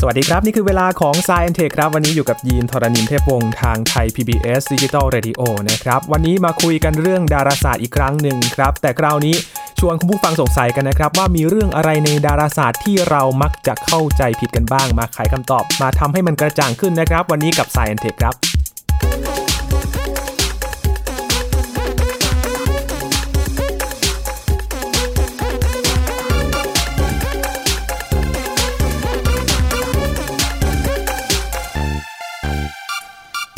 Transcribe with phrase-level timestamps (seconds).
[0.00, 5.40] สวัสดีครับ นี่คือเวลาของ s ซ e n t e c h ครับ วันนี้อยู่กับยีนทรณินเทพวงศ์ทางไทย PBS Digital Radio
[5.70, 9.34] นะครับ วันนี้มาคุยกันเรื่องดาราศาสตร์อีกครั้งหนึ่งครับ แต่คราวนี้
[9.80, 18.34] ชวนคุณผู้ฟังสงสัยกันนะครับ ว่ามีเรื่องอะไรในดาราศาสตร์ที่เรามักจะเข้าใจผิดกันบ้างมาไขคำตอบ มาทำให้มันกระจ่างขึ้นนะครับ วันนี้กับ s ซ e n t e c h ครับ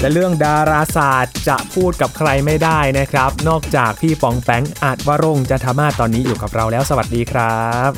[0.01, 7.91] และเรื่องดาราศาสตร์จะพูดกับใครไม่ได้นะครับ นอกจากพี่ปองแปงอาจวรงจะธรรมาศตอนนี้อยู่กับเราแล้วสวัสดีครับ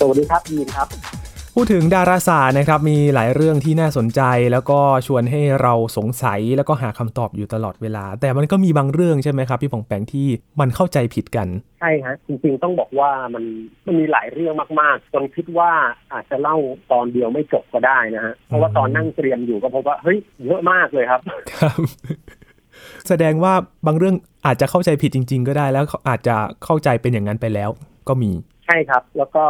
[0.00, 0.88] สวัสดีครับยีนครับ
[1.56, 4.20] พูดถึงดาราศาสตร์นะครับมีหลายเรื่องที่น่าสนใจ
[4.52, 10.26] แล้วก็ชวนให้เราสงสัยแล้วก็หาคำตอบอยู่ตลอดเวลา แต่มันก็มีบางเรื่องใช่ไหมครับพี่ปองแปงที่
[10.60, 11.48] มันเข้าใจผิดกัน
[11.80, 13.44] ใช่ฮะจริงๆต้องบอกว่ามัน
[13.86, 15.70] มันมีหลายเรื่องมากๆจนคิดว่า
[16.12, 16.56] อาจจะเล่า
[16.92, 21.20] ตอนเดียวไม่จบก็ได้นะฮะเพราะว่าตอนนั่งเตรียมอยู่ก็พบว่าเฮ้ยเยอะมากเลยครับ
[21.52, 21.80] ครับ
[23.08, 23.54] แสดงว่า
[23.86, 24.14] บางเรื่อง
[24.46, 27.70] อาจจะเข้าใจผิดจริง ๆ ก็ได้แล้วอาจจะเข้าใจเป็นอย่างนั้นไปแล้ว
[28.08, 28.32] ก็มี
[28.66, 29.44] ใช่ครับ แล้วก็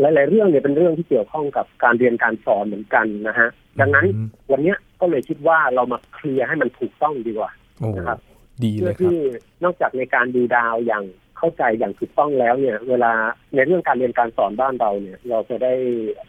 [0.00, 3.48] หลาย ๆ เรื่องเนี่ยเป็นเรื่องที่เกี่ยวข้องกับการเรียนการสอนเหมือนกันนะฮะ
[3.80, 7.50] ดังนั้นอืมวันเนี้ยก็เลยคิดว่าเรามาเคลียร์ให้มันถูกต้องดีกว่า
[7.80, 8.18] โอ้นะครับ
[8.64, 9.16] ดีเลเพื่อยครับที่
[9.64, 11.04] นอกจากในการดูดาวอย่าง
[11.38, 13.12] เข้าใจอย่างถูกต้องแล้วเนี่ย เวลา
[13.54, 15.74] ในเรื่องการเรียนการสอนบ้านเราเนี่ย เราจะได้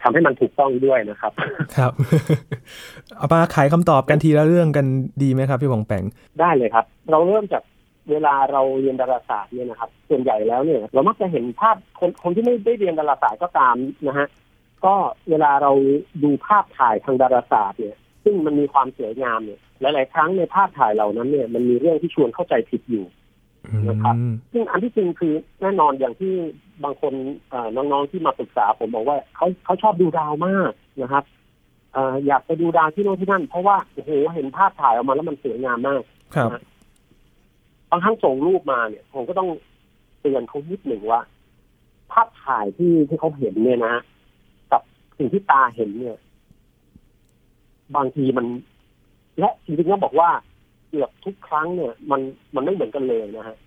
[0.02, 1.32] ทำให้มันถูกต้องด้วยนะครับ
[1.78, 1.92] ครับ
[3.18, 4.86] เอามาไขคำตอบกันทีละเรื่องกัน
[5.24, 6.04] ดีไหมครับพี่ปองแปง
[6.40, 7.64] ได้เลยครับ เราเริ่มจาก
[8.09, 13.75] เวลาเราเรียนดาราศาสตร์เนี่ยนะครับ ส่วนใหญ่แล้วเนี่ย เรามักจะเห็นภาพคนคนที่ไม่ได้เรียนดาราศาสตร์ก็ตาม
[14.08, 14.28] นะฮะ
[14.86, 14.94] ก็
[15.30, 15.72] เวลาเรา
[16.23, 23.06] ดูภาพถ่ายทางดาราศาสตร์เนี่ย ซึ่งมันมีความสวยงามเนี่ยหลาย ๆ ครั้งในภาพถ่ายเหล่านั้นเนี่ยมันมีเรื่องที่ชวนเข้าใจผิดอยู่
[23.89, 26.34] นะครับอืมซึ่งอันที่จริงคือแน่นอนอย่างที่
[26.84, 27.14] บางคน
[27.50, 31.23] เอ่อน้องๆที่มาปรึกษาผมบอกว่าเขาเขาชอบดูดาวมากนะครับ
[31.94, 36.02] เอ่ออยากไปดูดาวที่โน่นที่นั่น เพราะว่าโอ้โหเห็นภาพถ่ายออกมาแล้วมันสวยงามมาก
[36.35, 36.46] ครั
[37.85, 39.50] บบางครั้งส่งรูปมาเนี่ย ผมก็ต้อง
[40.22, 41.22] เตือนเขานิดหนึ่งว่า
[42.12, 43.96] ภาพถ่ายที่ที่เขาเห็นเนี่ยนะ
[44.72, 44.81] กับ
[45.18, 46.18] สิ่งที่ตาเห็นเนี่ย
[47.95, 48.45] บางทีมัน
[49.40, 50.29] และจริงๆต้องบอกว่า
[50.90, 52.22] เกือบทุกครั้งเนี่ย มัน
[52.56, 53.57] มันไม่เหมือนกันเลยนะฮะ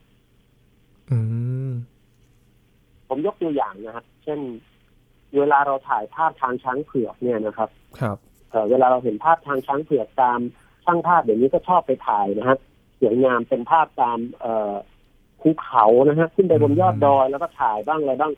[1.10, 1.18] อื
[1.68, 1.70] ม
[3.08, 4.40] ผมยกตัวอย่างนะครับ เช่น
[5.36, 7.70] เวลาเราถ่ายภาพทางช้างเผือกเนี่ยนะครับ
[8.00, 8.16] ครับ
[8.50, 10.38] เอ่อเวลาเราเห็นภาพทางช้างเผือกตาม
[10.84, 12.58] ช่างภาพเดี๋ยวนี้ก็ชอบไปถ่ายนะฮะ
[13.00, 14.75] สวยงามเป็นภาพตามเอ่อ
[15.41, 18.32] ภูเขานะฮะขึ้นไปบนยอดดอยแล้วก็ถ่ายบ้างอะไรบ้าง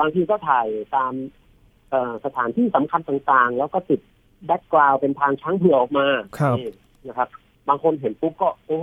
[0.00, 0.66] บางทีก็ถ่าย
[0.96, 1.12] ตาม
[1.90, 4.00] เอ่อสถานที่สำคัญต่างๆ แล้วก็ติด
[4.46, 6.06] แบ็กกราวด์เป็นทางช้างเผือกออกมา
[6.38, 6.68] ครับนี่
[7.06, 7.28] นะครับ
[7.68, 8.80] บางคนเห็นปุ๊บก็ โอ้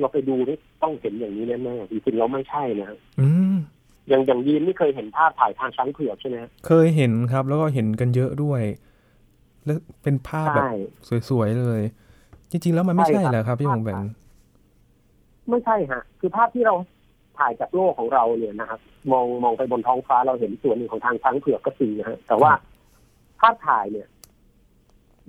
[0.00, 2.90] เราไปดูนี่ต้องเห็นอย่างนี้แน่ๆจริงๆแล้วไม่ใช่นะ
[3.20, 3.56] อืม
[4.08, 8.62] อย่างอย่างยีนไม่เคยเห็นภาพถ่ายทางช้างเผือกใช่ไหมฮะเคยเห็นครับ แล้วก็เห็นกันเยอะด้วย
[9.64, 10.64] แล้วเป็นภาพแบบ
[11.06, 11.82] ใช่สวยๆเลย
[12.50, 14.00] จริง ๆ แล้วมันไม่ใช่ใช่ครับเหรอครับพี่ปองแปง
[15.50, 16.74] ไม่ใช่ฮะ คือภาพที่เรา
[17.38, 18.80] ถ่ายจากโลกของเราเนี่ยนะครับ
[19.12, 22.52] มองมองไปบนท้องฟ้าเราเห็นส่วนหนึ่งของทางช้างเผือกก็จริงนะฮะแต่ว่า
[23.40, 24.08] ภาพถ่ายเนี่ย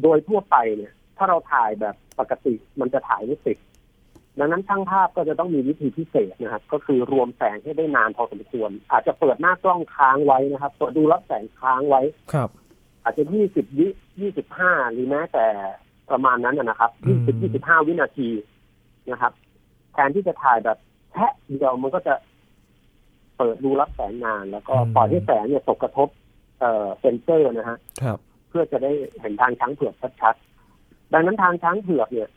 [0.02, 3.58] โดยทั่วไปเนี่ย ถ้าเราถ่ายแบบปกติมันจะถ่ายไม่ติด
[4.40, 12.02] ดังนั้นช่างภาพก็จะต้องมีวิธีพิเศษนะครับ ก็คือรวมแสงให้ได้นานพอสมควร อาจจะเปิดหน้ากล้องค้างไว้นะครับเปิดดูรับแสงค้างไว้
[12.34, 12.50] ครับ
[13.04, 13.88] อาจจะยี่สิบวิ
[14.20, 15.46] ยี่สิบห้าหรือแม้แต่
[16.10, 18.30] ประมาณนั้นนะนะครับอืยี่มสิบยี่สิบห้าวินาที
[19.12, 19.34] นะครับ
[19.94, 20.78] แทนที่จะถ่ายแบบ
[21.14, 22.14] แทะเดียวมันก็จะ
[23.38, 26.10] เปิดดูรับแสงนาน แล้วก็ปล่อยให้แสงเนี่ยตกกระทบ
[26.60, 28.18] เอ่อเซนเซอร์นะฮะครับ
[28.50, 32.30] เพื่อจะได้เห็นทางช้างเผือกชัดๆดังนั้นทางช้างเผือกเนี่ย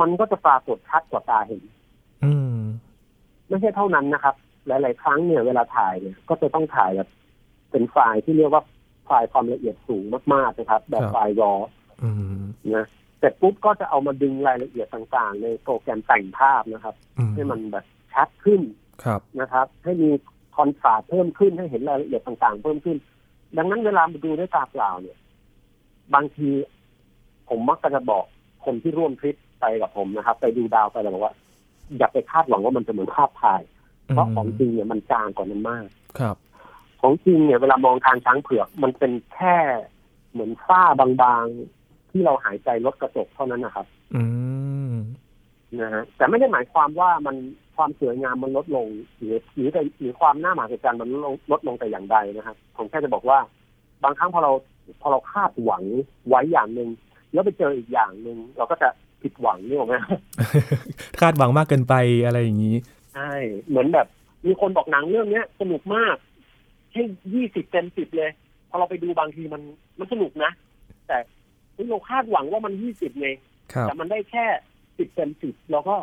[0.00, 1.62] มันก็จะปรากฏชัดกว่าตาเห็น
[2.24, 2.56] อืม
[3.48, 4.34] ไม่ใช่เท่านั้นนะครับ
[4.66, 7.08] หลาย ๆ ครั้งเนี่ยเวลาถ่ายเนี่ย ก็จะต้องถ่ายแบบ
[7.70, 8.62] เป็นไฟล์ที่เรียกว่า
[9.06, 10.04] ไฟล์ความละเอียดสูง
[10.34, 11.52] มากๆนะครับ แบบไฟล์รอ
[12.02, 12.42] อืม
[12.76, 12.86] นะ
[13.20, 18.60] เสร็จปุ๊บก็จะเอามาดึงรายละเอียดต่างๆ ในโปรแกรมแต่งภาพนะครับอืมให้มันแบบชัดขึ้น
[19.04, 20.10] ครับนะครับ ให้มี
[20.56, 22.96] คอนทราสต์เพิ่มขึ้นให้เห็นรายละเอียดต่างๆ เพิ่มขึ้น
[23.56, 25.18] ดังนั้นเวลามาดูด้วยตาเปล่าเนี่ย
[26.14, 26.48] บางที
[27.48, 28.24] ผมมักจะบอก
[28.64, 31.34] คนที่ร่วมทริปไปกับผมนะครับ ไปดูดาวไปแล้วบอกว่า
[31.98, 33.62] อย่าไปคาดหวังว่ามันจะเหมือนภาพถ่าย
[34.08, 35.86] เพราะของจริงเนี่ยมันจางกว่านั้นมาก
[36.18, 36.36] ครับ
[37.00, 39.56] ของจริงเนี่ยเวลามองทางช้างเผือกมันเป็นแค่
[40.32, 41.79] เหมือนฝ้าบางๆ
[42.12, 44.22] ที่เราหายใจลดกระจกเท่านั้นนะครับ อื
[44.90, 44.94] ม
[45.80, 47.36] นะฮะแต่ไม่ได้หมายความว่ามัน
[47.76, 48.86] ความสวยงามมันลดลง
[49.18, 53.38] หรือหรือแต่หรือความน่ามหัศจรรย์มันลดลงลดลงแต่อย่างใดนะครับผมแค่จะบอกว่า
[54.04, 54.52] บางครั้งพอเรา
[55.00, 55.82] พอเราคาดหวัง
[56.28, 56.88] ไว้อย่างหนึ่ง
[57.32, 58.88] แล้วไปเจออีกอย่างหนึ่งเราก็จะ
[59.22, 59.94] ผิดหวังนี่หรอกไหม
[61.20, 62.76] คาดหวังมากเกินไปอะไรอย่างนี้
[63.14, 63.32] ใช่
[63.68, 64.06] เหมือนแบบ
[64.46, 66.16] มีคนบอกหนังเรื่องเนี้ย สนุกมาก
[66.92, 67.02] ให้
[67.34, 68.30] ยี่สิบเต็มสิบเลย
[68.68, 69.62] พอเราไปดูบางทีมัน
[69.98, 70.50] มันสนุกนะ
[71.06, 71.18] แต่
[71.80, 73.28] เฮ้ยเราคาดหวังว่ามันยี่สิบไง
[73.72, 74.44] ครับแต่มันได้แค่
[74.98, 75.96] สิบเต็มสิบเราก็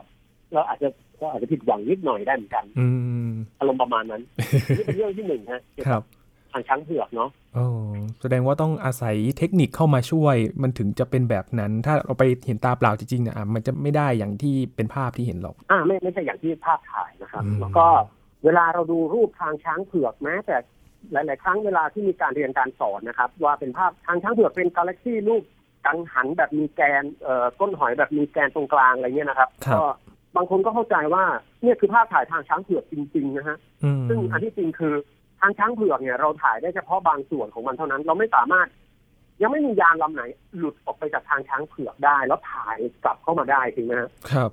[0.54, 0.88] เราอาจจะ
[1.20, 2.88] เราอาจจะผิดหวังนิดหน่อยได้เหมือนกันอื
[3.28, 3.30] ม
[3.60, 4.22] อารมณ์ประมาณนั้น
[4.78, 6.04] นี่เป็นเรื่องที่หนึ่งฮะเกี่ยวคกัรับ
[6.52, 7.66] ทางช้างเผือกเนาะโอ้
[8.22, 17.88] แสดงว่าต้องอาศัยเทคนิคเข้ามาช่วย มันถึงจะเป็นแบบนั้น ถ้าเราไปเห็นตาเปล่าจริงๆเนี่ยอะมันจะไม่ได้อย่างที่เป็นภาพที่เห็นหรอกอ่าไม่ไม่ใช่อย่างที่ภาพถ่ายนะครับอืมแล้วก็
[18.46, 20.58] เวลาเราดูรูปทางช้างเผือกแม้แต่
[21.12, 25.44] หลาย ๆ ครั้งเวลาที่มีการเรียนการสอนนะครับ ว่าเป็นภาพทางช้างเผือกเป็นกาแล็กซี่รูป
[25.88, 29.84] กังหันแบบมีแกนเอ่อก้นหอยแบบมีแกนตรงกลางอะไรเงี้ยนะครับครับก็
[30.36, 31.24] บางคนก็เข้าใจว่า
[31.64, 34.94] เนี่ยคือภาพถ่ายทางช้างเผือกจริงๆนะฮะอืมซึ่งอันที่จริงคือ
[35.40, 38.68] ทางช้างเผือกเนี่ยเราถ่ายได้เฉพาะบางส่วนของมันเท่านั้น เราไม่สามารถ
[39.42, 40.24] ยังไม่มียานลำไหน
[40.58, 44.52] หลุดออกไปจากทางช้างเผือกได้ แล้วถ่ายกลับเข้ามาได้จริงไหมฮะครับ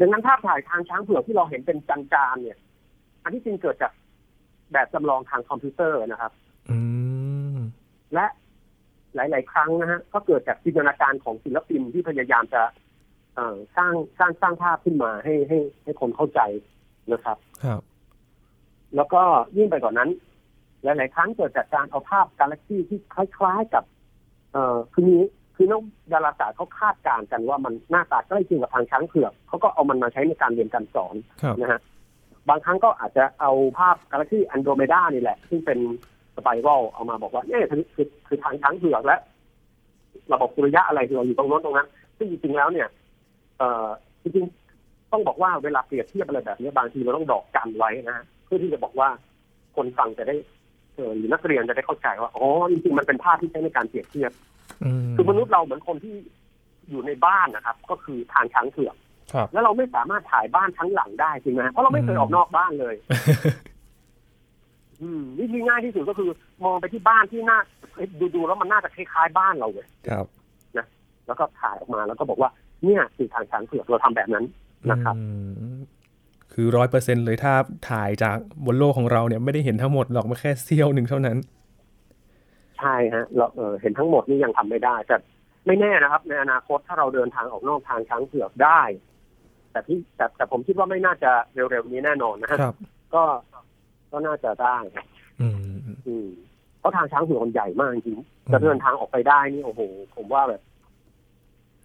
[0.00, 2.58] ดังนั้นภาพถ่ายทางช้างเผือกที่เราเห็นเป็นจานๆเนี่ย
[3.22, 3.92] อันที่จริงเกิดจาก
[4.72, 6.32] แบบจำลองทางคอมพิวเตอร์นะครับ
[6.70, 6.78] อื
[7.54, 7.56] ม
[8.14, 8.26] และ
[9.14, 12.62] หลาย ๆ ครั้งนะฮะก็เกิดจากจินตนาการของศิลปินที่พยายามจะ
[13.34, 16.40] เอ่อสร้างสร้างสร้างภาพขึ้นมาให้ให้ให้คนเข้าใจ
[17.12, 17.80] นะครับ ครับ
[18.96, 19.22] แล้วก็
[19.56, 20.10] ยิ่งไปกว่านนั้น
[20.82, 23.84] หลาย ๆ ครั้งเกิดจากการเอาภาพกาแล็กซี่ที่คล้าย ๆ กับ
[24.52, 25.16] เอ่อคือมี
[25.56, 25.82] คือนัก
[26.12, 31.80] ดาราศาสตร์เขาคาดการณ์กันว่ามันหน้าตาใกล้เคียงกับทางช้างเผือกเขาก็เอามันมาใช้ในการเรียนการสอนครับนะฮะ
[32.48, 35.78] บางครั้งก็อาจจะเอาภาพกาแล็กซี่อันโดรเมดานี่แหละ ซึ่งเป็น
[36.36, 39.18] สไปรัลเอามาบอกว่าเนี่ยคือคือคือทางช้างเผือกและ
[40.32, 41.88] ระบบสุริยะอะไรที่เราอยู่ตรงโน้นตรงนั้น
[42.18, 42.88] ซึ่งจริงๆแล้วเนี่ย
[43.58, 43.86] เอ่อ
[44.22, 49.08] จริงๆต้องบอกว่าเวลาเปรียบเทียบอะไรแบบนี้บางทีเราต้องดอกกันไว้นะฮะเพื่อที่จะบอกว่า
[49.76, 50.36] คนฟังจะได้
[50.94, 54.32] เออหรือนักเรียนจะได้เข้าใจว่าอ๋อจริงๆมันเป็นภาพที่ใช้ในการเปรียบเทียบ
[54.84, 56.16] อืมคือมนุษย์เราเหมือนคนที่
[56.90, 58.96] อยู่ในบ้านนะครับ ก็คือทางช้างเผือก
[59.32, 63.16] ครับแล้วเราไม่สามารถถ่ายบ้านทั้งหลังได้จริงไหมเพราะเราไม่เคยออกนอกบ้านเลยอื
[63.72, 63.73] ม
[65.38, 66.30] วิธีง่ายที่สุดก็คือ
[66.64, 67.58] มองไปที่บ้านที่หน้า
[67.96, 70.26] เอ๊ะดูๆแล้วมันน่าจะคล้ายๆบ้านเราเลยครับ
[71.26, 72.50] แล้วก็ถ่ายออกมาแล้วก็บอกว่า
[72.84, 74.44] เนี่ยคือทางช้างเผือกเราทำแบบนั้น
[74.90, 75.22] นะครับอื
[75.74, 75.76] ม
[76.52, 77.52] คือร้อยเปอร์เซ็นเลยถ้า
[77.90, 78.36] ถ่ายจาก
[78.66, 81.38] บนโลกของเราเนี่ยไม่ได้เห็นทั้งหมดหรอกมาแค่เสี้ยวหนึ่งเท่านั้น
[82.78, 85.16] ใช่ฮะเราเออเห็นทั้งหมดนี่ยังทำไม่ได้แต่
[85.66, 88.82] ไม่แน่นะครับ ในอนาคตถ้าเราเดินทางออกนอกทางช้างเผือกได้
[89.72, 92.74] แต่ที่แต่แต่ผมคิดว่าไม่น่าจะเร็วๆนี้แน่นอนนะฮะครับ
[93.14, 93.22] ก็
[94.14, 95.06] ก็น่าจะได้ครับ
[95.40, 95.56] อืม
[96.06, 96.28] อืม
[96.78, 99.80] เพราะทางช้างเผือกมันใหญ่มากจริงๆจะเดินทางออกไปได้นี่โอ้โห
[100.16, 100.60] ผมว่าแบบ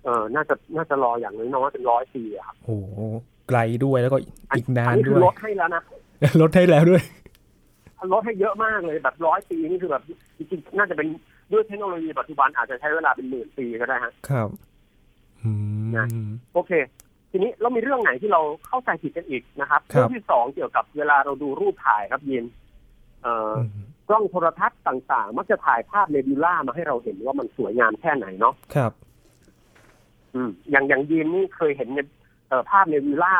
[0.04, 2.72] เออน่าจะน่าจะรออย่างน้อยๆเป็นร้อยปีอะครับโห
[3.50, 4.18] ไกลด้วยแล้วก็
[4.56, 5.84] อีกนานนี้ด้คืวยลดให้แล้วนะ
[6.42, 7.04] ลดให้แล้วด้วย
[8.14, 10.04] ลดให้เยอะมากเลยแบบร้อยปีนี่คือแบบ
[10.38, 11.08] จริงๆน่าจะเป็น
[11.52, 14.50] ด้วยเทคโนโลยีปัจจุบันอาจจะใช้เวลาเป็นหมื่นปีก็ได้ฮะครับ
[15.44, 15.52] อื
[15.88, 16.06] มนะ
[16.54, 16.72] โอเค
[17.32, 22.46] ทีนี้เรามีเรื่องไหนที่เราเข้าใจผิดกันอีกนะครับครับเรื่องที่สองเกี่ยวกับเวลาเราดูรูปถ่ายครับยิน
[23.24, 28.92] เอ่ออือมกล้องโทรทัศน์ต่างๆ มักจะถ่ายภาพเนบิวล่ามาให้เราเห็นว่ามันสวยงามแค่ไหนเนาะครับ
[30.34, 31.90] อืม อย่างอย่างยินนี่เคยเห็น
[32.48, 33.36] เอ่อภาพเนบิวลา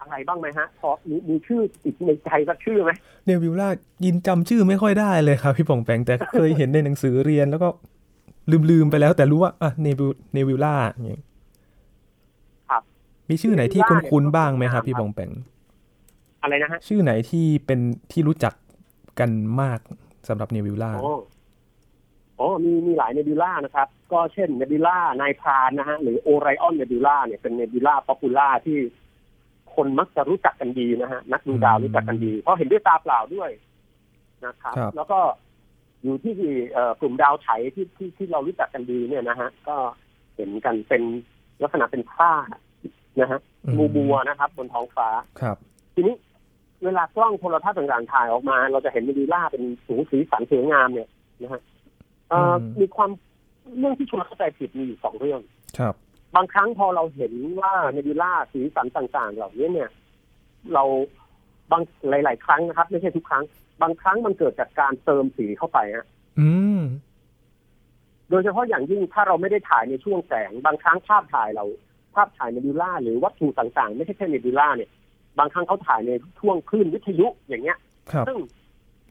[0.00, 2.90] อะไรบ้างไหมฮะพอมีมีชื่อติดในใจสักชื่อไหม
[3.26, 3.68] เนบิวลา
[4.04, 7.68] ยินจำชื่อไม่ค่อยได้เลยครับ พี่ป๋องแป๋งแต่เคยเห็นในหนังสือเรียนแล้วก็
[8.70, 11.29] ลืมๆไปแล้วแต่รู้ว่าอะเนบิเนบิวลาอย่างเงี้ยครับ
[13.30, 15.30] มีชื่อไหนที่คุ้นๆบ้างไหมครับพี่ป๋องแป๋ง
[16.42, 17.80] อะไรนะฮะชื่อไหนที่เป็น
[18.12, 18.54] ที่รู้จัก
[19.20, 19.30] กัน
[19.62, 19.80] มาก
[20.28, 21.18] สำหรับเนบิวลาอ๋อ
[22.38, 28.78] อ๋อมีมีหลายเนบิวลานะครับ ก็เช่นเนบิวลานายพรานนะฮะหรือ Orion Nebula เนี่ยเป็นเนบิวลา popular ที่
[29.74, 33.50] คนมักจะรู้จักกันดีนะฮะนักดูดาวรู้จักกันดี เพราะเห็นด้วยตาเปล่าด้วย
[34.46, 35.20] นะครับครับแล้วก็
[36.02, 36.34] อยู่ที่
[36.72, 39.76] เอ่อกลุ่มดาวไฉที่ที่ที่เรารู้จักกันดีเนี่ยนะฮะก็
[40.36, 41.02] เห็นกันเป็น
[41.62, 42.32] ลักษณะเป็นผ้า
[43.20, 45.08] นะฮะอืมมูบัวนะครับ บนท้องฟ้า
[45.40, 45.56] ครับ
[45.94, 46.14] ทีนี้
[46.84, 51.08] เวลากล้องโทรทัศน์ต่างๆถ่ายออกมา เราจะเห็นเนบิวล่าเป็นสูงสีสันสวยงามเนี่ย
[51.42, 51.62] นะฮะ
[52.30, 53.10] เอ่ออมมีความ
[53.78, 55.40] เรื่องที่ชวนเข้าใจผิดมีอยู่สองเรื่อง
[55.78, 55.94] ครับ
[56.36, 59.90] บางครั้งพอเราเห็นว่าเนบิวล่าสีสันต่างๆ เหล่านี้เนี่ย
[60.74, 60.84] เรา
[61.70, 63.44] บางหลาย ๆ ครั้งนะครับ ไม่ใช่ทุกครั้ง
[63.82, 66.06] บางครั้งมันเกิดจากการเติมสีเข้าไปฮะ
[66.40, 66.80] อืม
[68.30, 71.64] โดยเฉพาะอย่างยิ่งถ้าเราไม่ได้ถ่ายในช่วงแสง บางครั้งภาพถ่ายเรา
[72.14, 74.90] ภาพถ่ายเนบิวล่าหรือวัตถุต่างๆ ไม่ใช่แค่เนบิวล่าเนี่ย
[75.38, 77.78] บางครั้งเขาถ่ายในช่วงคลื่นวิทยุอย่างเงี้ย
[78.12, 78.38] ครับซึ่ง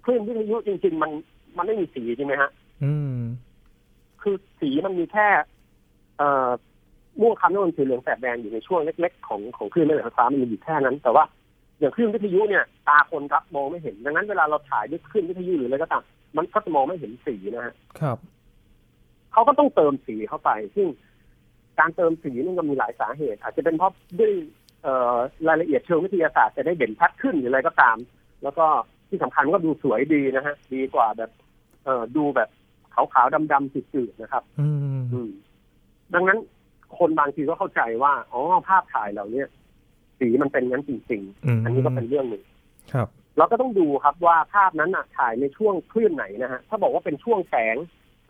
[0.05, 1.11] คลื่นวิทยุจริง ๆ มัน
[1.57, 2.49] มันไม่มีสีใช่ไหมฮะ
[2.83, 3.19] อืม
[4.21, 5.27] คือสีมันมีแค่
[6.17, 6.49] เอ่อ
[7.21, 11.23] ม่วงคำน้ำมันสีเหลืองแสดแดงอยู่ในช่วงเล็ก ๆ ของของคลื่นแม่เหล็กไฟฟ้ามันมีอยู่แค่นั้น แต่ว่า
[11.79, 16.03] อย่างคลื่นวิทยุเนี่ย ตาคนรับมองไม่เห็น ดังนั้นเวลาเราถ่ายด้วยคลื่นวิทยุหรืออะไรก็ตาม
[16.37, 18.17] มันก็จะมองไม่เห็นสีนะฮะครับ
[19.31, 20.87] เขาก็ต้องเติมสีเข้าไป ซึ่ง
[21.79, 24.31] การเติมสีนี่ก็มีหลายสาเหตุ อาจจะเป็นเพราะด้วย
[24.83, 25.15] เอ่อ
[25.47, 27.97] รายละเอียดเชิงวิทยาศาสตร์จะได้เด่นชัดขึ้นหรืออะไรก็ตาม
[28.43, 28.65] แล้วก็
[29.09, 31.31] ที่สำคัญก็ดูสวยดีนะฮะ ดีกว่าแบบ
[31.87, 32.49] ออดูแบบ
[32.93, 35.29] ขาวๆดำๆจืดๆนะครับอืมอืม
[36.13, 36.39] ดังนั้น
[36.97, 39.47] คนบางทีก็เข้าใจว่าอ๋อภาพถ่ายเหล่าเนี้ย
[40.19, 42.43] สีมันเป็นงั้นจริงอืมๆอันนี้ก็เป็นเรื่องหนึ่ง
[42.93, 43.07] ครับ
[43.37, 47.75] เราก็ต้องดูครับว่าภาพนั้นน่ะถ่ายในช่วงคลื่นไหนนะฮะถ้าบอกว่าเป็นช่วงแสง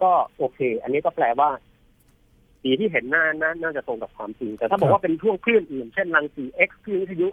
[0.01, 1.49] ก็โอเค อันนี้ก็แปลว่า
[2.61, 7.27] สีที่เห็นหน้าน่าน่าจะตรงกับความจริง แต่ถ้าบอกว่าเป็นช่วงคลื่นอื่น เช่นรังสี X คลื่นวิทยุ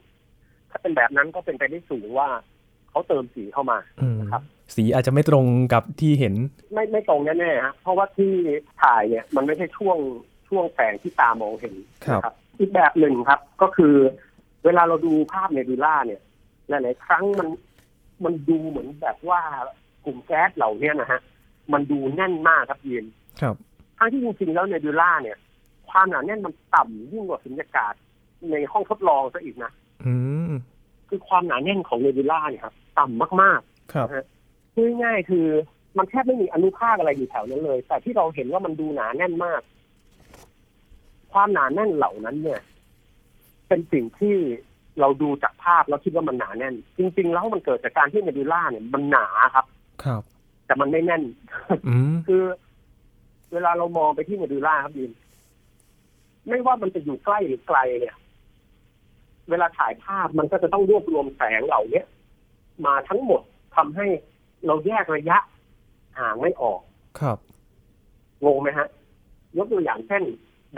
[0.71, 2.29] ถ้าเป็นแบบนั้นก็เป็นไปได้สูงว่า
[2.91, 4.43] เขาเติมสีเข้ามาอืมนะครับ
[4.75, 6.35] สีอาจจะไม่ตรงกับที่เห็น
[6.73, 8.33] ไม่ไม่ตรงแน่ๆฮะเพราะว่าที่
[8.83, 9.99] ถ่ายเนี่ย มันไม่ใช่ช่วง
[10.49, 11.75] ช่วงแสงที่ตามองเห็น
[12.07, 13.95] ครับนะอีกแบบหนึ่งครับ ก็คือ
[14.65, 16.21] เวลาเราดูภาพเนบิวล่าเนี่ย
[16.69, 17.49] หลายๆครั้งมัน
[18.25, 19.41] มันดูเหมือนแบบว่า
[20.05, 21.21] กลุ่มแก๊สเหล่าเนี้ยนะฮะ
[21.73, 23.07] มันดูแน่นมากครับเย็น
[23.41, 23.57] ครับ
[23.99, 25.37] ทั้งที่จริงๆแล้วเนบิวล่าเนี่ย
[25.91, 27.95] ความหนาแน่นมันต่ำยิ่งกว่าสุญญากาศ
[28.51, 29.73] ในห้องทดลองซะอีกนะ
[30.07, 30.15] อื
[30.51, 30.53] ม
[31.09, 34.09] คือความหนาแน่นของเนบิวล่าเนี่ยครับต่ำมากๆครับ
[34.75, 35.47] พูดง่ายๆคือ
[35.99, 39.61] มันแทบไม่มีอนุภาคอะไรอยู่แถวนั้นเลย แต่ที่เราเห็นว่ามันดูหนาแน่นมาก
[41.33, 42.61] ความหนาแน่นเหล่านั้นเนี่ย
[43.69, 44.37] เป็นสิ่งที่
[45.01, 49.67] เราดูจากภาพแล้วคิดว่ามันหนาแน่น จริง ๆ แล้วมันเกิดจากการที่เนบิวล่าเนี่ยมันหนาครับ
[50.05, 50.23] ครับ
[50.67, 51.23] แต่มันไม่แน่น
[51.89, 52.43] อืมคือ
[53.53, 55.13] เวลาเรามองไปที่เนบิวล่าครับยิน
[56.49, 58.17] ไม่ว่ามันจะอยู่ใกล้หรือไกลเนี่ย
[59.51, 62.07] เวลาถ่ายภาพมันก็จะต้องรวบรวมแสงเหล่าเนี้ย
[62.87, 63.43] มาทั้งหมด
[63.77, 64.07] ทำให้
[64.67, 65.39] เราแยกระยะ
[66.19, 66.81] ห่างไม่ออก
[67.21, 67.39] ครับ
[68.45, 68.89] งงไหมฮะ
[69.57, 70.23] ยกตัวอย่างเช่น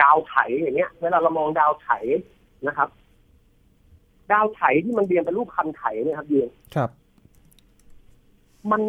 [0.02, 1.88] ดาวไถอย่างเงี้ย เวลาเรามองดาวไถ
[2.66, 2.88] นะครับ
[4.32, 6.90] ดาวไถที่มันเรียงเป็นรูปคันไถเนี่ยครับเรียงครับ
[8.70, 8.82] มัน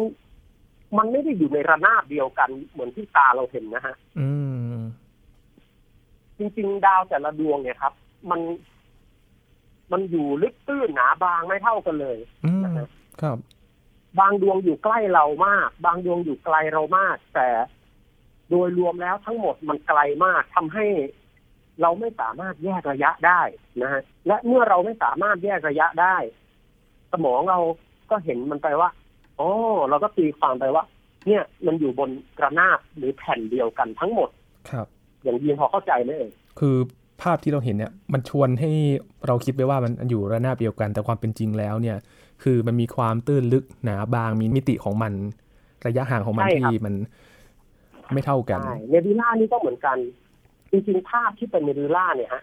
[0.98, 4.28] มันไม่ได้อยู่ในระนาบเดียวกันเหมือนที่ตาเราเห็นนะฮะอื
[4.74, 4.78] ม
[6.38, 7.92] จริง ๆ ดาวแต่ละดวงเนี่ยครับ
[8.30, 8.40] มัน
[9.92, 12.86] มันอยู่ลึกตื้นหนาบางไม่เท่ากันเลยอืมนะฮะ
[13.22, 13.38] ครับ
[14.18, 17.48] บางดวงอยู่ใกล้เรามาก บางดวงอยู่ไกลเรามาก แต่
[18.50, 20.86] โดยรวมแล้วทั้งหมดมันไกลมากทำให้
[21.82, 23.40] เราไม่สามารถแยกระยะได้
[23.82, 26.16] นะฮะและเมื่อเราไม่สามารถแยกระยะได้
[27.12, 27.58] สมองเรา
[28.10, 28.90] ก็เห็นมันไปว่า
[29.40, 29.48] อ๋อ
[29.88, 30.84] เราก็ตีความไปว่า
[31.26, 34.28] เนี่ยมันอยู่บนกระนาบหรือแผ่นเดียวกันทั้งหมด
[34.70, 34.86] ครับ
[35.22, 36.30] อย่างยีนพอเข้าใจไหมเอ่ย
[36.60, 36.76] คือ
[37.22, 38.70] ภาพที่เราเห็นเนี่ยมันชวนให้
[39.26, 41.96] เราคิดไปว่ามันอยู่ระนาบเดียวกัน แต่ความเป็นจริงแล้วเนี่ย
[42.42, 45.12] คือมันมีความตื้นลึกหนาบางมีมิติของมัน
[45.86, 46.94] ระยะห่างของมันที่มัน
[48.12, 49.96] ไม่เท่ากันใช่เนบิวล่านี่ก็เหมือนกัน
[50.70, 52.42] จริงๆภาพที่เป็นเนบิวล่าเนี่ยฮะ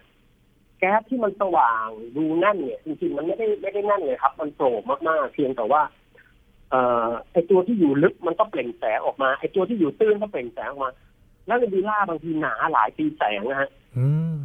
[0.78, 1.86] แก๊สที่มันสว่าง
[2.16, 5.97] ดูแน่นเนี่ย จริงๆมันไม่ได้ไม่ได้แน่นเลยครับ มันโปร่งมากๆ เพียงแต่ว่าเอ่อ
[7.32, 10.92] ไอตัวที่อยู่ลึกมันก็เปล่งแสงออกมาไอตัวที่อยู่ตื้นก็เปล่งแสงออกมา
[11.46, 14.36] แล้วเนบิวล่าบางทีหนาหลายปีแสงนะฮะอืม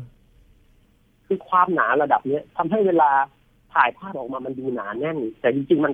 [1.28, 3.12] คือความหนาระดับเนี้ยทำให้เวลา
[3.74, 5.94] ถ่ายภาพออกมามันดูหนาแน่น แต่จริง ๆ มัน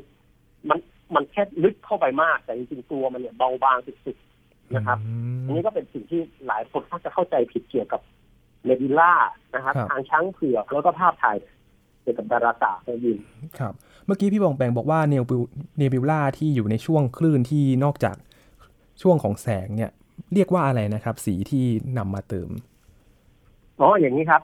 [0.70, 0.80] มัน
[1.16, 4.98] มันแค่ลึกเข้าไปมาก แต่จริงๆตัวมันเนี่ยเบาบางสุดๆนะครับ
[5.46, 8.02] อันนี้ก็เป็นสิ่งที่หลายคนเขาจะเข้าใจผิดเกี่ยวกับ
[8.66, 9.14] เนบิวลา
[9.56, 11.38] นะครับครับทางช้างเผือกแล้วก็ภาพถ่าย
[12.02, 13.18] เกี่ยวกับดาราศาสตร์นะยิน
[13.60, 13.74] ครับ
[14.06, 15.42] เมื่อกี้พี่ป๋องแป๋งบอกว่าเนบิว
[15.78, 18.16] เนบิวลาที่อยู่ในช่วงคลื่นที่นอกจาก
[19.02, 19.92] ช่วงของแสงเนี่ย
[20.34, 21.66] เรียกว่าอะไรนะครับ สีที่
[21.98, 22.50] นำมาเติม
[23.82, 24.42] อ๋ออย่างนี้ครับ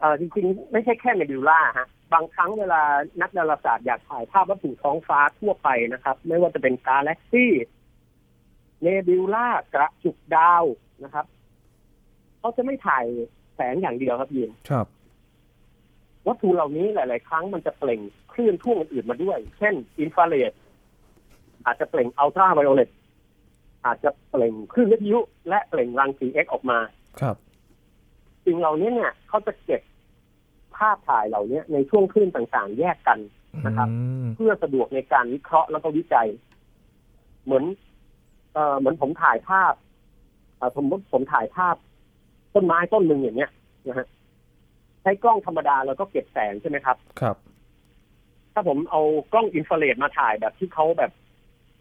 [0.00, 2.82] เอ่อจริงๆ ไม่ใช่แค่เนบิวลาฮะบางครั้งเวลา
[3.20, 7.52] นักดาราศาสตร์อยากถ่ายภาพวัตถุท้องฟ้าทั่วไปนะครับ ไม่ว่าจะเป็นกาแล็กซี่
[8.82, 10.64] เนบิล่ากระจุกดาว
[11.04, 11.26] นะครับ
[12.38, 13.04] เขาจะไม่ถ่าย
[13.56, 14.86] แสงอย่างเดียวครับยินครับ
[16.26, 18.00] วัตถุเหล่านี้หลาย ๆ ครั้งมันจะเปล่ง
[18.32, 20.52] คลื่นท่วงอื่นๆมาด้วย เช่น อินฟราเรด
[21.66, 22.90] อาจจะเปล่งอัลตราไวโอเลต
[23.86, 25.18] อาจจะเปล่งคลื่นวิทยุ
[25.48, 26.78] และเปล่งรังสี X ออกมา
[27.20, 27.36] ครับ
[28.46, 29.80] สิ่งเหล่านี้เนี่ยเขาจะเก็บ
[30.76, 33.18] ภาพถ่ายเหล่านี้ในช่วงคลื่นต่างๆ แยกกัน
[33.66, 36.28] นะครับอืมเพื่อสะดวกในการวิเคราะห์แล้วก็วิจัย
[37.44, 37.64] เหมือน
[38.52, 39.74] เอ่อเหมือนผมถ่ายภาพ
[40.56, 41.76] เอ่อผมผมถ่ายภาพ
[42.54, 43.50] ต้นไม้ต้นหนึ่งอย่างเงี้ย
[43.86, 47.36] นะฮะใช้กล้องธรรมดาแล้วก็เก็บแสงใช่ไหมครับครับ
[48.52, 49.00] ถ้าผมเอา
[49.32, 51.10] กล้องอินฟราเรดมาถ่ายแบบที่เขาแบบ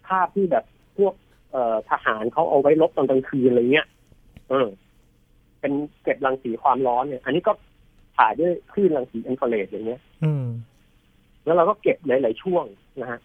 [0.08, 0.65] ภาพที่แบบ
[0.98, 1.13] พวก
[1.51, 3.88] เอ่อทหารเขาเอาไว้ลบตอนกลางคืนอะไรเงี้ย
[4.50, 4.67] เออ
[5.60, 7.53] เป็นเก็บรังสีความร้อนเนี่ย อันนี้ก็
[8.17, 10.46] ถ่ายด้วยคลื่นรังสีอินฟราเรดอย่างเงี้ย อืม
[11.46, 12.65] แล้วเราก็เก็บหลาย ๆ ช่วง
[13.01, 13.20] นะฮะ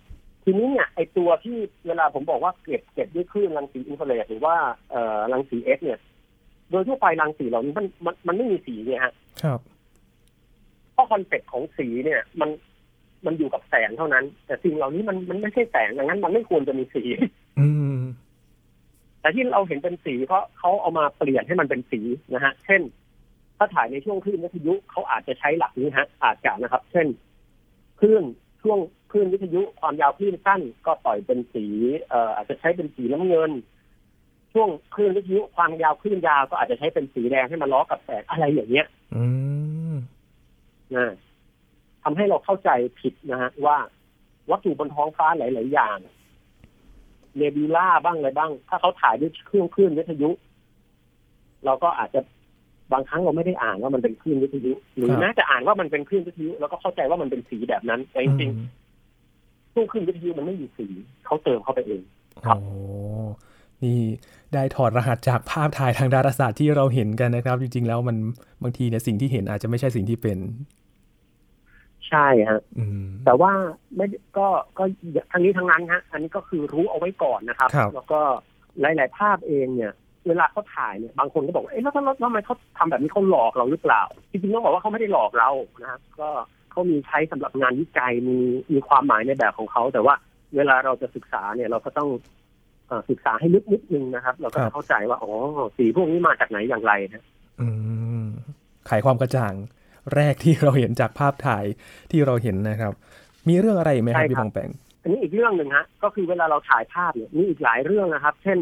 [0.45, 4.57] ทีนี้เนี่ยไอตัวที่เวลาผมบอกว่าเก็บเก็บด้วยคลื่นรังสีอินฟราเรดหรือว่า
[4.91, 5.99] เอ่อรังสีเอกซ์เนี่ย
[6.71, 9.80] โดยทั่วไปรังสีเหล่านี้มันมันมันไม่มีสีเนี่ยฮะ ครับเพ
[11.01, 12.51] ราะ concept ของสีเนี่ยมัน
[13.27, 17.03] มันอยู่กับแสงเท่านั้น แต่สิ่งเหล่านี้มันมันไม่ใช่แสงดังนั้น มันไม่ควรจะมีสี
[17.61, 17.97] อืม
[19.21, 22.01] แต่ที่เราเห็นเป็นสีเพราะเขาเอามาเปลี่ยนให้มันเป็นสี
[22.35, 22.83] นะฮะ เช่น
[23.59, 27.07] ถ้าถ่ายในช่วงคลื่นวิทยุเขาอาจจะใช้หลักนี้ฮะ อาจจะนะครับ เช่น
[28.01, 28.25] คลื่น
[28.63, 28.79] ช่วง
[29.11, 31.65] คลื่นวิทยุความยาวคลื่นสั้นก็ปล่อยเป็นสี
[32.09, 33.51] เอ่ออาจจะใช้เป็นสีน้ำเงิน
[34.53, 39.23] ช่วงคลื่นวิทยุความยาวคลื่นยาวก็อาจจะใช้เป็นสีแดงให้มันล้อกับแสงอะไรอย่างเงี้ย อื
[39.60, 39.60] ม
[40.97, 41.07] นะ
[42.03, 42.71] ทำให้เราเข้าใจ
[43.01, 43.77] ผิดนะฮะว่า
[44.51, 45.99] วัตถุบนท้องฟ้าหลาย ๆ อย่าง
[47.37, 50.31] เนบิวล่าบ้างอะไรบ้าง ถ้าเขาถ่ายด้วยเครื่องคลื่นวิทยุ
[51.65, 52.21] เราก็อาจจะ
[52.93, 60.87] บางครั้งเราไม่ได้อ่านว่ามันเป็นคลื่นวิทยุ หรือแม้จะอ่านว่ามันเป็นคลื่นวิทยุ แล้วก็เข้าใจว่ามันเป็นสีแบบนั้นแต่จริงอืมๆช่วงคลื่นวิทยุมันไม่มีสี
[61.25, 62.03] เขาเติมเข้าไปเอง
[62.45, 62.71] ครับโอ้
[63.83, 63.99] นี่
[64.55, 68.17] ได้ถอดรหัสจากภาพถ่ายทางดาราศาสตร์ที่เราเห็นกันนะครับ จริง ๆ แล้วมัน
[68.63, 70.39] บางทีเนี่ยสิ่งที่เห็นอาจจะไม่ใช่สิ่งที่เป็น
[72.11, 73.53] ใช่ฮะอืมแต่ว่า
[73.97, 74.07] ไม่
[74.39, 74.47] ก็
[74.79, 74.85] ก็
[75.33, 78.21] ทั้งนี้ทั้งนั้นฮะ อันนี้ก็คือรู้เอาไว้ก่อนนะครับครับ แล้วก็
[78.81, 79.93] หลาย ๆ ภาพเองเนี่ย
[80.29, 85.51] เวลาเขาถ่ายเนี่ยบางคนก็บอกว่าเอ๊ะแล้วแล้วแล้วทำไมเขาทำแบบนี้เขาหลอกเราหรือเปล่าจริงๆต้องบอกว่าเขาไม่ได้หลอกเรา
[85.81, 86.29] นะครับก็
[86.71, 88.39] เขามีใช้สำหรับงานวิจัยมี
[88.73, 90.15] มีความหมายในแบบของเขา แต่ว่า
[90.57, 92.09] เวลาเราจะศึกษาเนี่ยเราก็ต้อง
[92.89, 95.33] เอ่อศึกษาให้ลึกนิดนึงนะครับ เราก็ครัจะบเข้าใจว่าอ๋อ
[95.77, 97.25] สีพวกนี้มาจากไหนอย่างไรนะ
[97.61, 97.69] อื
[98.23, 98.25] ม
[98.87, 99.55] ไขความกระจ่าง
[100.17, 101.65] แรกที่เราเห็นจากภาพถ่าย
[102.11, 102.93] ที่เราเห็นนะครับ
[103.49, 104.71] มีเรื่องอะไรอีกไหมครับใช่ครับพี่ปองแปง
[105.03, 108.59] อันนี้อีกเรื่องหนึ่งฮะก็คือเวลาเราถ่ายภาพเนี่ยมีอีกหลายเรื่องนะครับ เช่น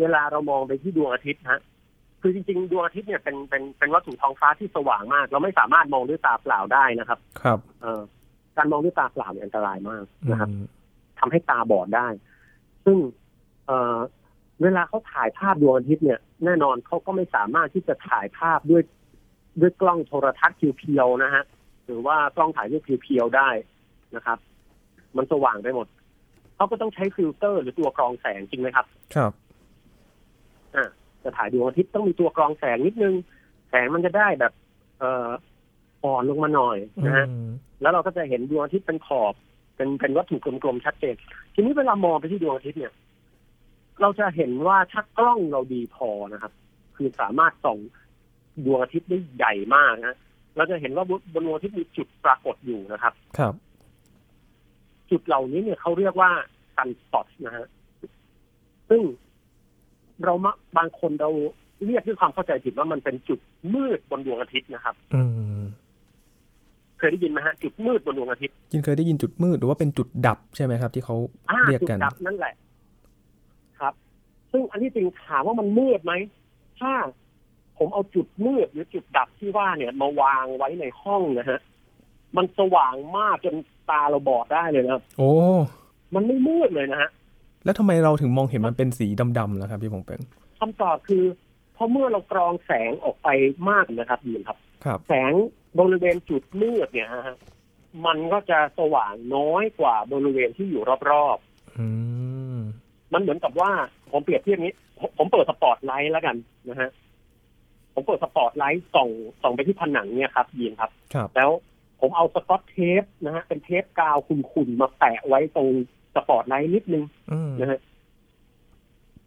[0.00, 1.60] เวลาเรามองไปที่ดวงอาทิตย์ฮะ
[2.20, 8.02] คือจริงๆดวงอาทิตย์เนี่ยเป็นเป็นเป็นวัตถุท้องฟ้าที่สว่างมาก เราไม่สามารถมองด้วยตาเปล่าได้นะครับ ครับ เอ่อ
[8.56, 10.64] การมองด้วยตาเปล่าเนี่ยอันตรายมากนะครับอืม
[11.18, 12.08] ทำให้ตาบอดได้
[12.84, 12.98] ซึ่ง
[13.66, 13.98] เอ่อ
[14.62, 18.82] เวลาเขาถ่ายภาพดวงอาทิตย์เนี่ย แน่นอนเขาก็ไม่สามารถที่จะถ่ายภาพด้วย
[19.60, 21.42] ด้วยกล้องโทรทรรศน์ pure ๆนะฮะ
[21.86, 23.48] หรือว่ากล้องถ่ายรูป pure ๆได้
[24.16, 24.38] นะครับ
[25.16, 25.86] มันสว่างไปหมด
[26.56, 29.32] เขาก็ต้องใช้ฟิลเตอร์หรือตัวกรองแสงจริงไหมครับ ครับ
[30.74, 30.88] อ่า
[31.22, 33.14] จะถ่ายดวงอาทิตย์ต้องมีตัวกรองแสงนิดนึง
[33.70, 34.52] แสงมันจะได้แบบ
[34.98, 35.28] เอ่อ
[36.04, 37.50] อ่อนลงมาหน่อยนะฮะอืม
[37.82, 39.34] แล้วเราก็จะเห็นดวงอาทิตย์เป็นขอบ
[39.76, 41.14] เป็นเป็นวัตถุกลมๆชัดเจน
[41.54, 42.92] ทีนี้เวลามองไปที่ดวงอาทิตย์เนี่ย
[44.00, 46.52] เราจะเห็นว่าถ้ากล้องเราดีพอนะครับ
[46.96, 47.78] คือสามารถส่อง
[48.64, 50.14] ดวงอาทิตย์ได้ใหญ่มากนะ
[50.56, 53.54] เราจะเห็นว่าบนบนดวงอาทิตย์มีจุดปรากฏอยู่นะครับ ครับ
[55.10, 56.30] จุดเหล่านี้เนี่ยเขาเรียกว่า
[56.76, 57.66] ซันสปอตนะฮะ
[58.90, 59.02] ซึ่ง
[60.24, 61.30] เรามาบางคนเรา
[61.86, 63.38] เรียกด้วยความเข้าใจผิดว่ามันเป็นจุด
[63.74, 65.22] มืดบนดวงอาทิตย์นะครับ อื
[65.60, 65.62] ม
[66.98, 71.16] เคยได้ยินไหมฮะจุดมืดบนดวงอาทิตย์ยินเคยได้ยินจุดมืดหรือว่าเป็นจุดดับใช่ไหมครับ ที่เขา
[71.50, 72.54] อ่าเรียกจุดกันดับนั่นแหละ
[73.80, 73.94] ครับ
[74.52, 76.12] ซึ่งอันที่จริงถามว่ามันมืดไหม
[76.80, 76.92] ถ้า
[77.78, 81.60] ผมเอาจุดมืดหรือจุดดับที่ว่าเนี่ย มาวางไว้ในห้องนะฮะ
[82.36, 83.56] มันสว่างมากจน
[83.90, 85.32] ตาเราบอดได้เลยนะครับโอ้
[86.14, 87.10] มันไม่มืดเลยนะฮะ
[87.64, 89.06] แล้วทำไมเราถึงมองเห็นมันเป็นสี
[89.38, 90.20] ดำๆล่ะครับพี่ปองแปง
[90.58, 91.24] คำตอบคือ
[91.74, 93.28] เพราะเมื่อเรากรองแสงออกไป
[93.70, 95.32] มากนะครับยินครับ ครับ แสง
[95.80, 97.36] บริเวณจุดมืดเนี่ยฮะ
[98.06, 101.38] มันก็จะสว่างน้อยกว่าบริเวณที่อยู่รอบ
[101.78, 101.86] อื
[102.56, 103.70] มๆมันเหมือนกับว่า
[104.10, 106.36] ผมเปรียบเทียบนี้ ผมผมเปิดสปอตไลท์แล้วกัน
[106.68, 106.90] นะฮะ
[107.94, 109.08] ผมเปิดสปอตไลท์ส่อง
[109.42, 111.50] ส่องไปที่ผนังเนี่ยครับยินครับครับ แล้ว
[112.00, 115.68] ผมเอาสกอตเทปนะฮะเป็นเทปกาวขุ่นๆมาแปะไว้ตรง
[116.14, 117.80] สปอตไลท์นิดนึงอืมนะฮะ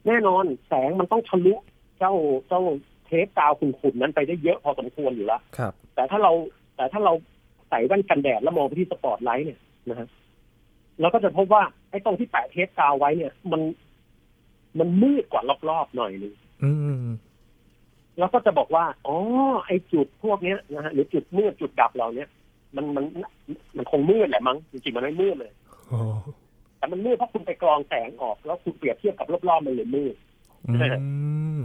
[0.07, 1.53] แน่นอนแสงมันต้องทะลุ
[1.99, 2.13] เจ้า
[2.47, 2.61] เจ้า
[3.05, 6.31] เทปกาวขุ่นๆนั้นไปได้เยอะพอสมควรอยู่แล้วครับ แต่ถ้าเรา
[6.75, 7.13] แต่ถ้าเรา
[7.69, 10.07] ใส่แว่นกันแดดแล้วมองไปที่สปอตไลท์เนี่ยนะฮะ
[11.01, 13.61] เราก็จะพบว่าไอ้ตรงที่แปะเทปกาวไว้เนี่ย มัน
[14.79, 16.71] มันมืดกว่ารอบๆหน่อยนึงอื
[17.03, 17.05] ม
[18.17, 19.17] แล้วก็จะบอกว่า อ๋อ
[19.65, 22.29] ไอ้จุดพวกเนี้ยนะฮะหรือจุดมืดจุดดับเราเนี่ย
[22.75, 23.05] มันมัน
[23.77, 25.51] มันคงมืดแหละมั้งจริงๆมันไม่มืดเลย
[25.89, 25.99] โอ้
[26.77, 30.15] แต่มันมืดเพราะคุณไปกรองแสงออกแล้วคุณเปรียบเทียบกับรอบๆมันเลยมืด
[30.67, 30.73] อื
[31.59, 31.61] ม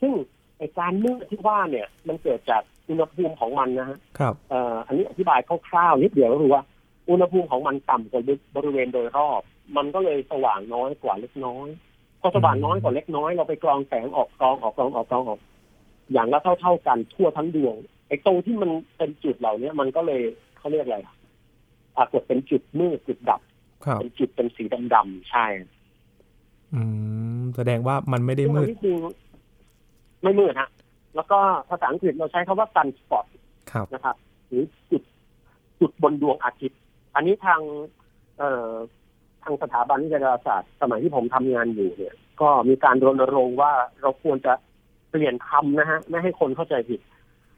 [0.00, 0.12] ซึ่ง
[0.58, 6.62] ไอการมืดที่ว่าเนี่ย มันเกิดจากอุณหภูมิของมันนะฮะครับเอ่ออันนี้อธิบายคร่าวๆนิดเดียวก็คือว่า
[7.10, 8.22] อุณหภูมิของมันต่ำกว่า
[8.56, 9.42] บริเวณโดยรอบ
[9.76, 11.68] มันก็เลยสว่างน้อยกว่าเล็กน้อย
[12.20, 15.40] พอสว่างน้อยกว่าเล็กน้อยเราไปกรองแสงออกกรองออกกรองออกกรองออก
[16.12, 17.74] อย่างละเท่าๆกันทั่วทั้งดวง
[18.08, 20.22] ไอ้ตรงที่มันเป็นจุดเหล่านี้มันก็เลย
[20.58, 20.98] เขาเรียกอะไร
[21.96, 23.40] ปรากฏเป็นจุดมืดจุดดับ
[23.84, 25.46] ครับเป็นจุดเป็นสีดำๆใช่
[26.74, 26.82] อื
[27.38, 28.96] มแสดงว่ามันไม่ได้ซึ่งมือัดนที่จริง
[30.22, 30.70] ไม่มืดฮะ
[31.16, 33.26] แล้วก็ภาษาอังกฤษเราใช้คำว่า sunspot
[33.72, 35.02] ครับนะครับ หรือจุด
[35.80, 36.78] จุดบนดวงอาทิตย์
[37.14, 37.60] อันนี้ทาง
[38.38, 38.72] เอ่อ
[39.44, 43.72] ทางสถาบันวิทยาศาสตร์สมัยที่ผมทำงานอยู่เนี่ย ก็มีการรณรงค์ว่า
[44.02, 44.52] เราควรจะ
[45.10, 47.00] เปลี่ยนคำนะฮะ ไม่ให้คนเข้าใจผิด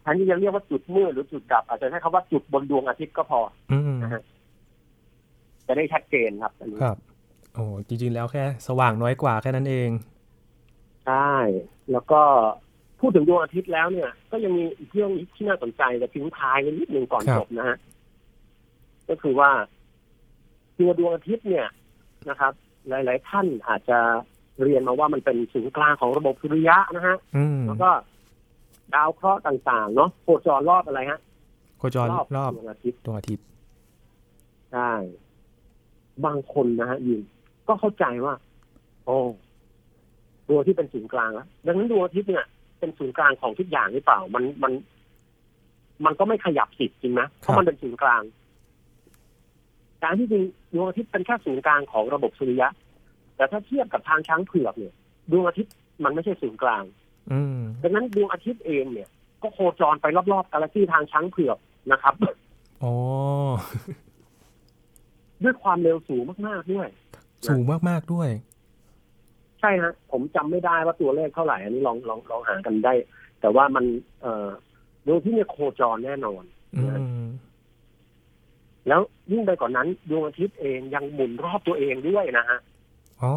[0.03, 3.41] แทนที่จะเรียกว่าจุดมืดหรือจุดดับ อาจจะใช้คำว่าจุดบนดวงอาทิตย์ก็พอ
[3.73, 4.23] อืมนะฮะ
[5.67, 6.97] จะได้ชัดเจนครับอันนี้ครับ
[7.55, 9.91] โอ้จริงๆแล้วแค่ สว่างน้อยกว่าแค่นั้นเอง
[11.07, 11.35] ใช่
[11.93, 12.23] แล้วก็
[13.01, 17.79] พูดถึงดวงอาทิตย์แล้วเนี่ย ก็ยังมีอีกเรื่องที่น่าสนใจจะทิ้งท้ายไว้นิดหนึ่งก่อนครับจบนะฮะ
[19.09, 19.51] ก็คือว่า
[20.81, 21.67] ตัวดวงอาทิตย์เนี่ย
[22.29, 22.53] นะครับ
[22.89, 23.99] หลาย ๆ ท่านอาจจะ
[24.63, 27.91] เรียนมาว่ามันเป็นศูนย์กลางของระบบสุริยะนะฮะอืมแล้วก็
[28.95, 31.21] ดาวเคราะห์ต่าง ๆ เนาะโคจรรอบอะไรฮะ
[31.79, 33.45] โคจรรอบดวงอาทิตย์ดวงอาทิตย์
[34.73, 34.91] ใช่
[36.25, 37.21] บางคนนะฮะยิน
[37.69, 38.35] ก็เข้าใจว่า
[39.05, 39.17] โอ้
[40.47, 42.45] ดวงอาที่เป็นศูนย์กลางแล้วดังนั้นดวงอาทิตย์เนี่ย
[42.79, 44.73] เป็นศูนย์กลางของทุกอย่างหรือเปล่า มันมัน
[46.05, 48.23] มันก็ไม่ขยับสิจริงนะเพราะมันเป็นศูนย์กลาง
[50.03, 52.69] การที่จริง ดวงอาทิตย์เป็นแค่ศูนย์กลางของระบบสุริยะ
[53.37, 54.95] แต่ถ้าเทียบกับทางช้างเผือกเนี่ย
[55.31, 56.85] ดวงอาทิตย์มันไม่ใช่ศูนย์กลาง
[57.33, 59.09] อืมดังนั้นดวงอาทิตย์เองเนี่ย
[59.43, 61.59] ก็โคจรไปรอบๆกาแล็กซี่ทางช้างเผือก
[61.93, 62.15] นะครับ
[62.83, 62.95] อ๋อ
[65.43, 66.89] ด้วยความเร็วสูงมากๆด้วย
[67.49, 68.29] สูงมากๆด้วย
[69.61, 72.95] ใช่ฮะผมจำไม่ได้ว่าตัวเลขเท่าไหร่ อันนี้ลองลองลองหากันได้
[73.41, 73.85] แต่ว่ามัน
[74.23, 74.49] เอ่อ
[75.07, 76.43] ดวงอาที่เนี่ยโคจรแน่นอน
[76.77, 77.20] อืม
[78.89, 79.01] แล้ว
[79.33, 82.59] ยิ่งไปกว่านนั้นดวงอาทิตย์เองยังหมุนรอบตัวเองด้วยนะฮะ
[83.23, 83.33] อ๋อ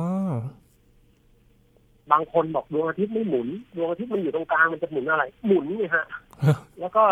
[2.12, 6.06] บางคนบอกดวงอาทิตย์ไม่หมุนดวงอาทิตย์มันอยู่ตรงกลางมันจะหมุนอะไร หมุนนี่ฮะ
[6.80, 7.04] แล้วก็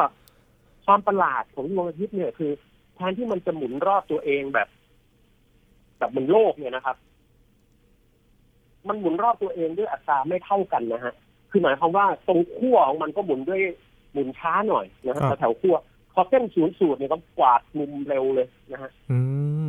[0.86, 2.52] ความประหลาดของดวงอาทิตย์เนี่ยคือ
[2.96, 4.67] แทนที่มันจะหมุนรอบตัวเองแบบ
[5.98, 6.96] แบบบนโลกเนี่ยนะครับ
[8.88, 11.13] มันหมุนรอบตัวเองด้วยอัตราไม่เท่ากันนะฮะ
[11.50, 13.62] คือหมายความว่าตรงขั้วของมันก็หมุนด้วย
[14.13, 15.76] หมุนช้าหน่อยนะฮะครับแถวขั้ว
[16.13, 19.19] พอเส้นศูนย์สูตรเนี่ยก็กวาดมุมเร็วเลยนะฮะอื
[19.65, 19.67] ม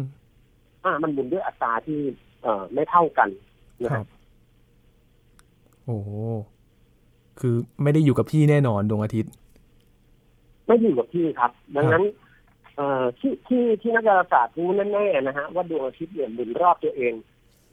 [0.85, 2.00] อ่า มันหมุนด้วยอัตราที่
[2.42, 3.28] เอ่อไม่เท่ากัน
[3.83, 4.07] นะคฮะรับ
[5.87, 6.11] โอ้โห
[7.40, 9.33] คือไม่ได้อยู่กับที่แน่นอนดวงอาทิตย์
[10.66, 12.05] ไม่อยู่กับที่ครับ ดังนั้น
[12.76, 17.12] เอ่อที่ที่ที่นักดาราศาสตร์รู้แน่ๆนะฮะว่าดวงอาทิตย์เนี่ยหมุนรอบตัวเอง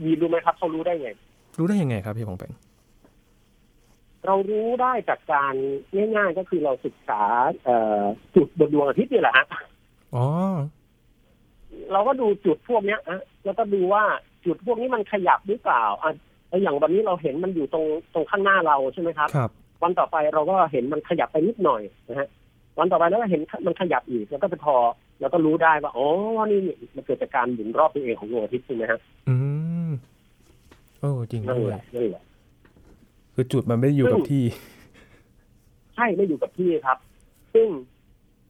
[0.03, 1.09] ยีรู้ไหมครับเขารู้ได้ไง
[1.57, 2.51] รู้ได้ยังไงครับพี่ปองแปง
[4.25, 5.53] เรารู้ได้จากการ
[6.15, 7.21] ง่ายๆก็คือเราศึกษา
[7.63, 8.01] เอ่อ
[8.35, 9.45] จุดบนดวงอาทิตย์นี่แหละฮะ
[10.15, 10.25] อ๋อ
[11.91, 14.03] เราก็ดูจุดพวกเนี้ยฮะแล้วก็ดูว่า
[14.45, 16.11] จุดพวกนี้มันขยับหรือเปล่าอะ
[16.49, 19.51] แล้วอย่างวันนี้เราเห็นมันอยู่ตรงตรงข้างหน้าเราใช่ไหมครับครับ
[19.83, 22.27] วันต่อไปเราก็เห็นมันขยับไปนิดหน่อยนะฮะ
[22.79, 24.75] วันต่อไปแล้วก็เห็นมันขยับอีกแล้วก็ไปพอ
[25.19, 26.07] แล้วก็รู้ได้ว่าอ๋อ
[26.51, 26.59] นี่
[26.95, 29.35] มันเกิดจากการหมุนรอบตัวเองของดวงอาทิตย์ใช่ไหมฮะอื
[29.89, 29.91] ม
[30.99, 32.23] โอ้จริงนั่นด้วแหยละนั่นแหละ
[33.41, 34.43] คือจุดมันไม่ได้อยู่กับที่
[35.95, 36.97] ใช่ไม่อยู่กับที่ครับ
[37.53, 37.67] ซึ่ง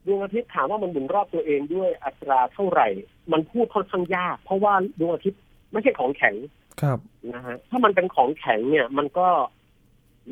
[0.06, 2.88] ดวงอาทิตย์ถามว่ามันหมุนรอบตัวเองด้วยอัตราเท่าไหร่
[3.32, 6.36] มันพูดค่อนข้างยาก เพราะว่าดวงอาทิตย์ไม่ใช่ของแข็ง
[6.82, 7.00] ครับ
[7.34, 9.28] นะฮะถ้ามันเป็นของแข็งเนี่ย มันก็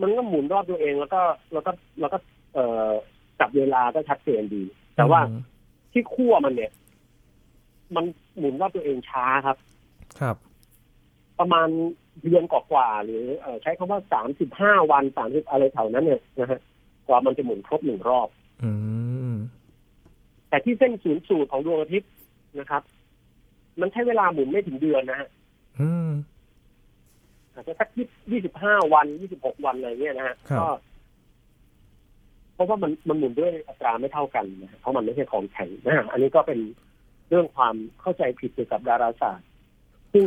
[0.01, 1.21] มันก็หมุนรอบตัวเองแล้วก็
[1.53, 2.17] แล้วก็แล้วก็
[2.53, 2.89] เอ่อ
[3.39, 4.63] จับเวลาก็ชัดเจนดี
[4.95, 5.41] แต่ว่าอืม
[5.91, 6.71] ที่ขั้วมันเนี่ย
[7.95, 8.05] มัน
[8.37, 9.57] หมุนรอบตัวเองช้าครับ
[10.19, 10.35] ครับ
[11.39, 11.67] ประมาณ
[12.23, 16.59] เดือนกว่าๆหรือเอ่อใช้คำว่าสามสิบห้าวันสามสิบอะไรแถวนั้นเนี่ยนะฮะ
[17.07, 18.29] กว่ามันจะหมุนครบหนึ่งรอบ
[18.63, 18.71] อื
[19.31, 19.33] ม
[20.49, 22.11] แต่ที่เส้นศูนย์สูตรของดวงอาทิตย์
[22.59, 22.81] นะครับ
[23.81, 25.29] มันใช้เวลาหมุนไม่ถึงเดือนนะฮะ
[25.79, 26.09] อืม
[27.53, 27.89] อาจจะสัก
[28.31, 30.67] ยี่สิบห้าวันยี่สิบหกวันอะไรเงี้ยนะฮะครับก็
[32.53, 36.59] เพราะว่ามันมันหมุนด้วยอัตราไม่เท่ากันนะฮะเพราะมันไม่ใช่ของแข็งนะฮะอันนี้ก็เป็น
[37.29, 39.47] เรื่องความเข้าใจผิดเกี่ยวกับดาราศาสตร์
[40.13, 40.25] ซึ่ง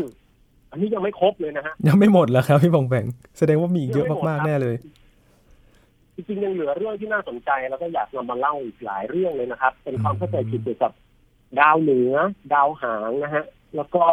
[0.70, 3.06] อันนี้ยังไม่ครบเลยนะฮะ ยังไม่หมดเหรอครับพี่ปองแปง
[3.38, 4.76] แสดงว่ามีอีกเยอะยังไม่หมดมากครับๆแน่เลย
[6.14, 10.92] จริงๆยังเหลือเรื่องที่น่าสนใจแล้วก็อยากนำมาเล่าอีกหลายเรื่องเลยนะครับ เป็นความเข้าใจผิดเกี่ยวกับ
[11.61, 12.14] ดาวเหนือ
[12.54, 13.44] ดาวหางนะฮะ
[13.76, 14.04] แล้วก็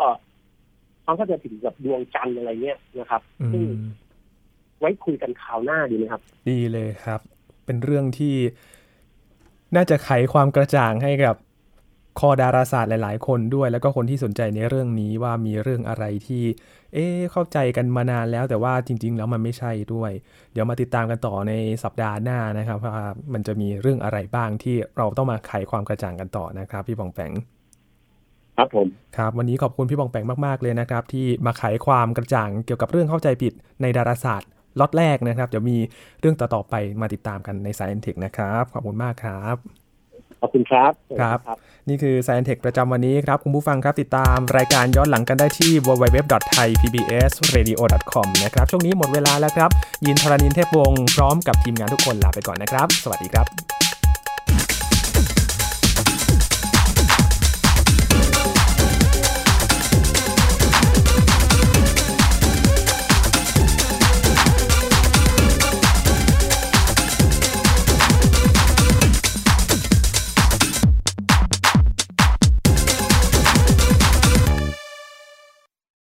[1.04, 3.72] ความเข้าใจผิดเกี่ยวกับดวงจันทร์อะไรเงี้ยนะครับอืซึ่งม
[4.80, 7.20] ไว้คุยกันคราวหน้าดีไหมครับ ดีเลยครับ
[7.66, 8.36] เป็นเรื่องที่
[9.76, 11.36] น่าจะไขความกระจ่างให้กับ
[12.20, 16.44] คอดาราศาสตร์หลาย ๆ คนด้วย แล้วก็คนที่สนใจในเรื่องนี้ว่ามีเรื่องอะไรที่
[16.94, 20.12] เอ๊ะเข้าใจกันมานานแล้วแต่ว่าจริง ๆ แล้วมันไม่ใช่ด้วย
[20.54, 21.54] เดี๋ยวมาติดตามกันต่อใน
[21.84, 22.96] สัปดาห์หน้านะครับว่า
[23.34, 27.32] มันจะมีเรื่องอะไรบ้างที่เราต้องมาไขความกระจ่างกันต่อนะครับ พี่ปองแปง
[28.58, 34.50] ครับผมครับวันนี้ขอบคุณพี่บองแปงมากๆเลยนะครับ ที่มาไขความกระจ่างเกี่ยวกับเรื่องเข้าใจผิดในดาราศาสตร์
[34.80, 35.78] ล็อตแรกนะครับเดี๋ยวมี
[36.20, 39.87] เรื่องต่อๆไปมาติดตามกันใน Science Tech นะครับ ขอบคุณมากครับข
[40.48, 41.58] อบคุณครับครับครับ
[41.90, 49.70] นี่คือ Science Tech ประจำวันนี้ครับ คุณผู้ฟังครับติดตามรายการย้อนหลังกันได้ที่ www.thaipbsradio.com นะครับ ช่วงนี้หมดเวลาแล้วครับ
[50.06, 53.46] ยินทรณินเทพวงศ์พร้อมกับทีมงานทุกคนลาไปก่อนนะครับ สวัสดีครับ